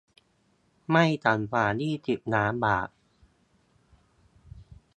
[0.91, 2.89] ไม่ต่ำกว่ายี่สิบล้านบาท